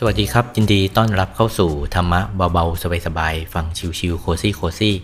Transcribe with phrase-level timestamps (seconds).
[0.00, 2.20] สวัสดีครับ ยินดีต้อนรับเข้าสู่ธรรมะ
[2.52, 3.64] เบาๆ สบายๆ ฟัง
[3.98, 4.94] ชิวๆโคซี่โคซี่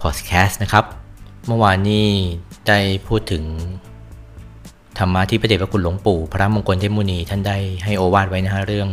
[0.00, 0.84] พอดแคสต์นะครับ
[1.46, 2.06] เมื่อวานนี้
[2.68, 3.44] ได้พูดถึง
[4.98, 8.88] ธรรมะที่พระเดชพระคุณหลวงปู่ พระมงคลเทพมุนีท่านได้ให้โอวาทไว้นะฮะเรื่อง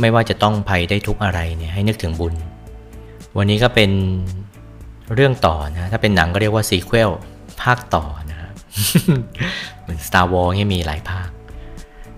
[0.00, 2.34] ไม่ว่าจะต้องภัยได้ทุกอะไรเนี่ยให้นึกถึงบุญ
[3.36, 3.90] วันนี้ก็เป็น
[5.14, 7.10] เรื่องต่อนะถ้าเป็นหนังก็เรียกว่าซีเควล
[7.62, 8.50] ภาคต่อนะฮะ
[9.80, 11.28] เหมือน Star Wars เนี่ยมีหลายภาค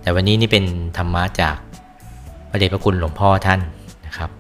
[0.03, 0.64] แต่วันนี้นี่เป็น
[0.98, 1.57] ธรรมะจาก
[2.53, 3.61] ระเดชพระคุณหลวงพ่อท่าน
[4.07, 4.30] นะครับ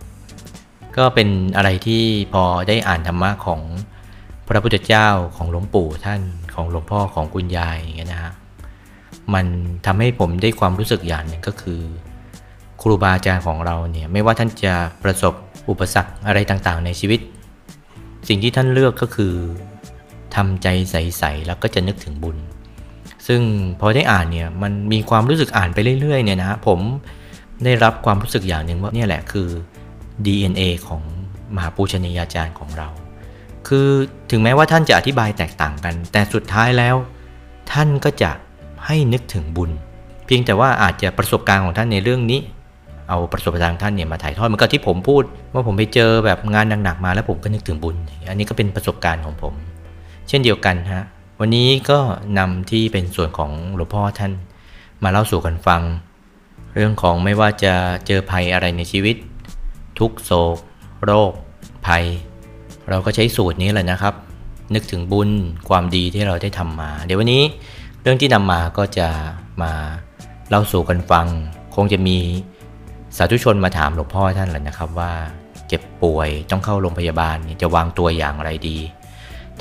[0.96, 3.60] ก็เป็นอะไรที่พอได้อ่านธรรมะของ
[4.48, 6.20] พระพุทธเจ้าของหลวงปู่ท่าน
[6.54, 8.32] ของหลวงพ่อของคุณยายอย่างเงี้ยนะฮะ
[9.34, 9.46] มัน
[9.86, 11.80] ทำให้ผมได้ความรู้สึกอย่างหนึ่งก็คือ
[12.80, 15.34] ครูบาอาจารย์ของเราเนี่ยไม่ว่าท่านจะประสบ
[15.68, 17.20] อุปสรรคอะไรต่างๆ ในชีวิต
[18.28, 19.34] สิ่งที่ท่านเลือกก็คือ
[20.34, 22.36] ทำใจใสๆแล้วก็จะนึกถึงบุญ
[23.26, 23.40] ซึ่ง
[23.80, 26.80] พอได้อ่านเนี่ยมันมีความรู้สึกอ่านไปเรื่อยๆเนี่ยนะผม
[27.64, 29.48] ได้รับความรู้สึกอย่างหนึ่งว่าเนี่ยแหละคือ
[30.24, 31.02] DNA ของ
[31.54, 32.88] มหาปูชนียาจารย์ของเรา
[33.68, 33.88] คือ
[34.30, 36.96] ถึงแม้ว่าท่านจะอธิบายแตกต่างกัน แต่สุดท้ายแล้ว
[37.72, 38.30] ท่านก็จะ
[38.86, 39.70] ให้นึกถึงบุญ
[40.26, 42.40] เพียงแต่ว่าอาจจะประสบการณ์ของท่านในเรื่องนี้
[43.08, 47.96] เอาประสบการณ์ท่านเนี่ยมาถ่ายทอดเหมือนกับที่ผมพูด ว่าผมไปเจอแบบงานหนักๆมาแล้วผมก็นึกถึงบุญ
[48.28, 49.54] อันนี้ก็เป็นประสบการณ์ของผม
[50.28, 51.04] เช่นเดียวกันฮะ
[51.40, 51.98] วันนี้ก็
[52.38, 54.32] นำที่เป็นส่วนของหลวงพ่อท่าน
[55.04, 55.82] มาเล่าสู่กันฟัง
[56.80, 57.74] เรื่องของไม่ว่าจะ
[58.06, 59.16] เจอภัยอะไรในชีวิต
[59.98, 60.56] ทุกโศก
[61.04, 61.32] โรค
[61.86, 62.04] ภัย
[62.88, 64.14] เราก็ใช้สูตรนี้แหละนะครับ
[64.74, 65.30] นึกถึงบุญ
[65.68, 67.42] ความดีที่เราได้ทำมา เดี๋ยววันนี้
[68.02, 69.08] เรื่องที่นำมาก็จะ
[69.62, 69.72] มา
[70.48, 71.26] เล่าสู่กันฟัง
[71.76, 72.18] คงจะมี
[73.16, 75.12] สาธุชนมาถามหลวงพ่อท่านแหละนะครับว่า
[75.68, 78.78] เจ็บป่วยต้องเข้าโรงพยาบาลจะวางตัวอย่างไรดี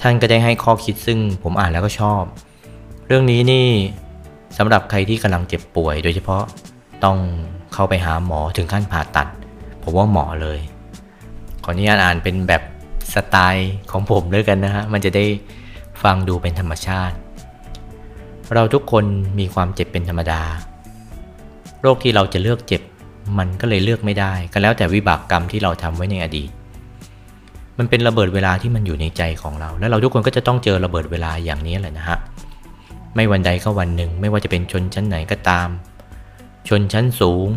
[0.01, 2.23] ท่านก็ได้ให้ข้อคิดซึ่งผมอ่านแล้วก็ชอบ
[3.07, 3.67] เรื่องนี้นี่
[4.57, 6.45] สำหรับใครที่กำลังเจ็บป่วย โดยเฉพาะ
[7.03, 7.17] ต้อง
[7.73, 9.27] เข้าไปหาหมอถึงขั้นผ่าตัด
[9.83, 10.59] ผมว่าหมาะเลย
[11.63, 12.61] ขออนุญาตอ่านเป็นแบบ
[13.13, 15.25] สไตล์ของผมด้วยกันนะฮะ มันจะได้
[16.03, 17.15] ฟังดูเป็นธรรมชาติ
[18.53, 19.05] เราทุกคน
[19.39, 20.41] มีความเจ็บเป็นธรรมดา
[21.81, 22.81] โรคที่เราจะเลือกเจ็บ
[23.37, 26.49] มันก็เลยเลือกไม่ได้ ก็แล้วแต่วิบากกรรมที่เราทำไว้ในอดีต
[27.77, 32.17] มันเป็นระเบิดเวลาที่มันอยู่ในใจของเรา แล้วเราทุกคนก็จะต้องเจอระเบิดเวลาอย่างนี้แหละนะฮะ
[33.15, 35.67] ไม่วันใดก็วันหนึ่ง ไม่ว่าจะเป็นชนชั้นไหนก็ตาม
[36.67, 37.47] ชนชั้นสูง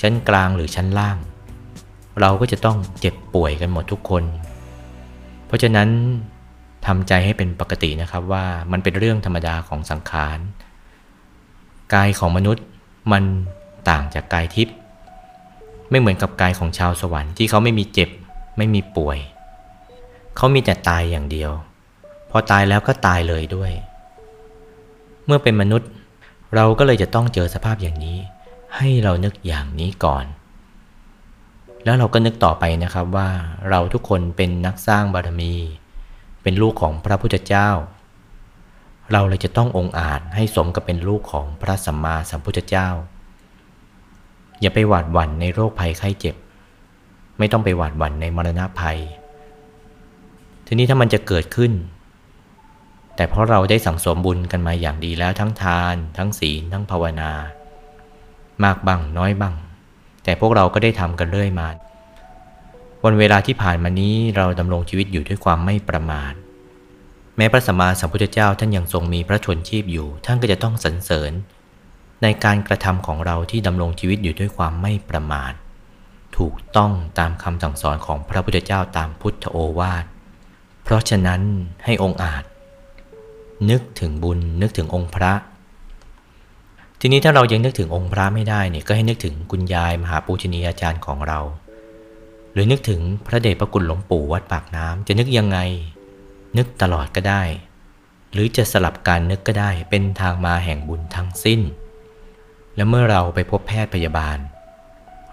[0.00, 1.18] ชั้นกลางหรือชั้นล่าง
[2.20, 4.24] เราก็จะต้องเจ็บป่วยกันหมดทุกคน
[5.46, 5.88] เพราะฉะนั้น
[6.86, 10.38] ทำใจให้เป็นปกตินะครับว่ามันเป็นเรื่องธรรมดาของสังขาร
[11.94, 12.64] กายของมนุษย์
[13.12, 13.24] มัน
[13.88, 14.74] ต่างจากกายทิพย์
[15.90, 18.10] ไม่เหมือนกับกายของชาวสวรรค์ที่เขาไม่มีเจ็บ
[18.58, 19.18] ไม่มีป่วย
[20.36, 21.50] เขามีแต่ตายอย่างเดียว
[22.30, 23.72] พอตายแล้วก็ตายเลยด้วย
[25.26, 25.88] เมื่อเป็นมนุษย์
[26.54, 28.18] เราก็เลยจะต้องเจอสภาพอย่างนี้
[28.76, 30.24] ให้เรานึกอย่างนี้ก่อน
[31.84, 33.28] แล้วเราก็นึกต่อไปนะครับว่า
[33.70, 35.54] เราทุกคนเป็นนักสร้างบารมี
[36.42, 37.68] เป็นลูกของพระพุทธเจ้า
[39.12, 42.88] เราเลยจะต้ององอาจให้สมกับเป็นลูกของพระสัมมาสัมพุทธเจ้า
[44.60, 46.36] อย่าไปหวาดหวั่นในโรคภัยไข้เจ็บ
[47.38, 48.98] ไม่ต้องไปหวาดหวั่นในมรณะภัย
[50.66, 51.72] ทีนี้ถ้ามันจะเกิดขึ้น
[53.16, 57.32] แต่เพราะเราได้สั่งสมบุญกันมาอย่างดีแล้วทั้งทาน ทั้งศีลทั้งภาวนา
[58.64, 59.54] มากบ้างน้อยบ้าง
[60.24, 61.68] แต่พวกเราก็ได้ทำกันเรื่อยมา
[63.04, 66.32] วันเวลาที่ผ่านมานี้เราดำรงชีวิตอยู่ด้วยความไม่ประมาท
[67.36, 71.32] แม้พระสัมมาสัมพุทธเจ้าท่านยังทรงมีพระชนชีพอยู่ ท่านก็จะต้องสรรเสริญ
[72.22, 75.52] ในการกระทำของเราที่ดำรงชีวิตอยู่ด้วยความไม่ประมาท
[76.36, 80.04] ถูกต้องตามคำสั่งสอนของพระพุทธเจ้าตามพุทธโอวาท
[80.82, 81.40] เพราะฉะนั้น
[81.84, 82.44] ให้องค์อาจ
[83.70, 85.32] นึกถึงบุญนึกถึงองค์พระ
[87.00, 91.40] ทีนี้ถ้าเรายังนึกถึงองค์พระไม่ได้เนี่ยก็ให้นึกถึงคุณยายมหาปูชนียาจารย์ของเรา
[92.52, 95.58] หรือนึกถึงพระเดชพระคุณหลวงปู่วัดปากน้ำจะนึกยังไง
[96.56, 97.42] นึกตลอดก็ได้
[98.32, 101.60] หรือจะสลับการนึกก็ได้เป็นทางมาแห่งบุญทั้งสิ้น
[102.76, 104.38] และเมื่อเราไปพบแพทย์พยาบาล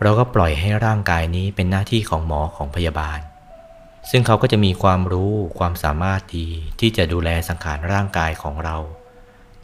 [0.02, 3.20] เราก็ปล่อยให้ร่างกายนี้เป็นหน้าที่ของหมอของพยาบาล
[4.10, 6.48] ซึ่งเขาก็จะมีความรู้ความสามารถดี
[6.80, 8.78] ที่จะดูแลสังขารร่างกายของเรา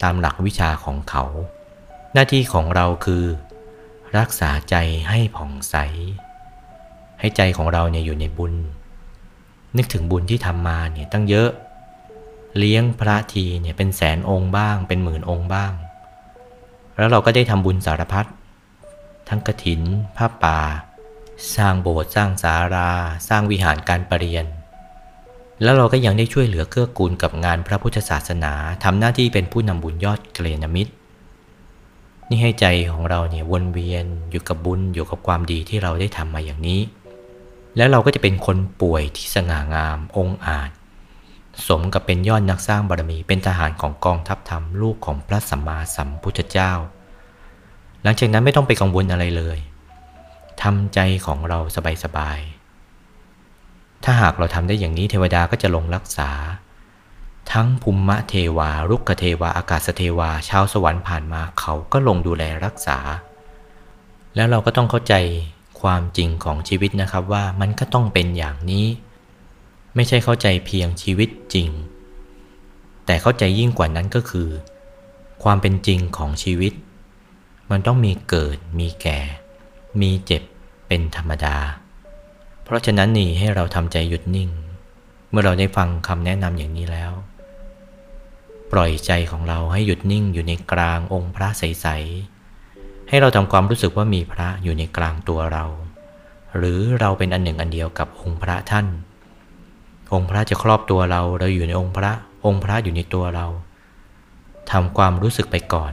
[0.02, 1.24] ตามหลักวิชาของเขา
[2.14, 3.24] หน้าที่ของเราคือ
[4.18, 4.76] รักษาใจ
[5.08, 5.76] ให้ผ่องใส
[7.20, 8.54] ให้ใจของเราเนี่ยอยู่ในบุญ
[9.76, 11.50] นึกถึงบุญที่ทำมาเนี่ยตั้งเยอะ
[12.58, 15.72] เลี้ยงพระทีเนี่ยเป็นแสนองค์บ้าง เป็นหมื่นองค์บ้าง
[16.96, 18.26] แล้วเราก็ได้ทำบุญสารพัด
[19.28, 19.80] ทั้งกระถิน
[20.16, 20.60] ผ้าป่า
[21.56, 22.90] สร้างโบสถ์สร้างศาลา
[23.28, 24.46] สร้างวิหารการประเรียน
[25.62, 28.52] แล้วเราก็ยังได้ช่วยเหลือเกื้อกูลกับงานพระพุทธศาสนา
[28.84, 30.92] ทำหน้าที่เป็นผู้นำบุญยอดเกรนมิตร
[32.30, 36.80] นี่ให้ใจของเราเนี่ยวนเวียนอยู่กับบุญอยู่กับความดีที่เราได้ทำมาอย่างนี้
[37.76, 40.70] แล้วเราก็จะเป็นคนป่วยที่สง่างามองอาจ
[41.68, 46.72] สมกับเป็นยอดนักสร้างบารมีเป็นทหารของกองทัพธรรมลูกของพระสัมมาสัมพุทธเจ้า
[48.02, 49.58] หลังจากนั้นไม่ต้องไปกังวลอะไรเลย
[50.62, 51.58] ทำใจของเรา
[52.04, 56.30] สบายๆถ้าหากเราทำได้อย่างนี้เทวดาก็จะลงรักษา
[57.52, 62.98] ทั้งภูมิเทวารุกขเทวาอากาศเทวาชาวสวรรค์ผ่านมาเขาก็ลงดูแลรักษา
[64.34, 65.14] แล้วเราก็ต้องเข้าใจ
[65.80, 68.86] ความจริงของชีวิตนะครับว่ามันก็ต้องเป็นอย่างนี้
[69.94, 71.68] ไม่ใช่เข้าใจเพียงชีวิตจริง
[73.06, 74.48] แต่เข้าใจยิ่งกว่านั้นก็คือ
[75.42, 76.72] ความเป็นจริงของชีวิต
[77.70, 79.20] มันต้องมีเกิด มีแก่
[80.00, 80.42] มีเจ็บ
[80.86, 81.56] เป็นธรรมดา
[82.64, 84.50] เพราะฉะนั้นนี่ให้เราทำใจหยุดนิ่ง
[85.30, 87.12] เมื่อเราได้ฟังคำแนะนำอย่างนี้แล้ว
[88.72, 95.64] ปล่อยใจของเราให้หยุดนิ่งอยู่ในกลางองค์พระใสๆให้เราทำความรู้สึกว่ามีพระอยู่ในกลางตัวเรา
[96.56, 98.86] หรือเราเป็นอันหนึ่งอันเดียวกับองค์พระท่าน
[100.12, 102.12] องค์พระจะครอบตัวเราเราอยู่ในองค์พระ
[102.46, 103.46] องค์พระอยู่ในตัวเรา
[104.70, 105.92] ทำความรู้สึกไปก่อน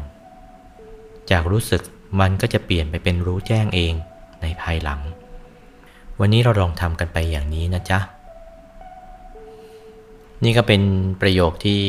[1.32, 1.82] จากรู้สึก
[2.20, 3.94] มันก็จะเปลี่ยนไปเป็นรู้แจ้งเอง
[4.42, 5.02] ในภายหลัง
[6.20, 8.00] วันนี้เราลองทำกันไปอย่างนี้นะจ๊ะ
[10.44, 10.82] นี่ก็เป็น
[11.22, 11.82] ประโยคที่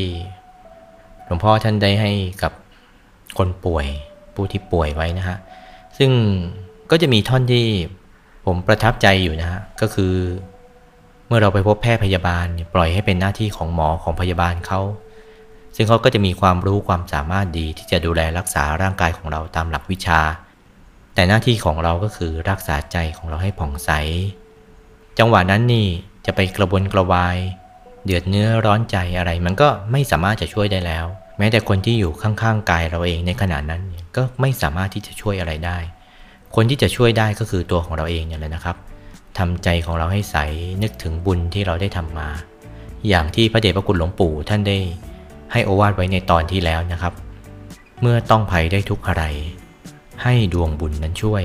[1.27, 2.13] หลวงพ่อท่านได้ให้
[2.43, 2.53] กับ
[3.39, 3.87] คนป่วย
[4.35, 5.37] ผู้ที่ป่วยไว้นะฮะ
[5.99, 6.11] ซึ่ง
[6.91, 7.67] ก็จะมีท่อนที่
[8.47, 10.15] ผมประทับใจอยู่นะฮะ ก็คือ
[11.27, 14.81] เมื่อเราไปพบแพทย์พยาบาล ปล่อยให้เป็นหน้าที่ของหมอของพยาบาลเขา
[15.77, 20.21] ซึ่งเขาก็จะมีความรู้ความสามารถดีที่จะดูแลรักษาร่างกายของเราตามหลักวิชา
[21.15, 23.91] แต่หน้าที่ของเราก็คือรักษาใจของเราให้ผ่องใส
[25.19, 25.87] จังหวะนั้นนี่
[26.27, 27.39] จะไปกระวนกระวาย
[28.09, 31.07] เดือดเนื้อร้อนใจอะไร มันก็ไม่สามารถจะช่วยได้แล้ว
[31.39, 33.83] แม้แต่คนที่อยู่ข้างๆกายเราเองในขณะนั้น
[34.17, 35.79] ก็ไม่สามารถที่จะช่วยอะไรได้
[36.55, 38.77] คนที่จะช่วยได้ก็คือตัวของเราเองเนี่ยแหละนะครับ
[39.39, 40.37] ทำใจของเราให้ใส
[40.83, 42.29] นึกถึงบุญที่เราได้ทำมา
[43.09, 44.79] อย่างที่พระเดชพระคุณหลวงปู่ท่านได้
[45.53, 47.13] ให้โอวาทไว้ในตอนที่แล้วนะครับ
[48.01, 49.25] เมื่อต้องภัยได้ทุกข์อะไร
[50.23, 51.43] ให้ดวงบุญนั้นช่วย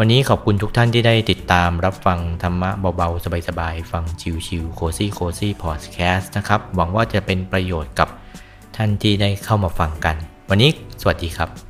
[0.00, 4.04] วันนี้ขอบคุณทุกท่านที่ได้ติดตามรับฟังธรรมะเบาๆ สบายๆ ฟัง
[4.46, 8.08] ชิวๆ cozy cozy พอดแคสต์นะครับ หวังว่าจะเป็นประโยชน์กับ
[8.76, 10.16] ท่านที่ได้เข้ามาฟังกัน
[10.50, 10.70] วันนี้
[11.00, 11.65] สวัสดีครับ